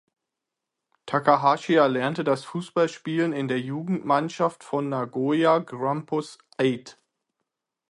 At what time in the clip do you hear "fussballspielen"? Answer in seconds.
2.45-3.33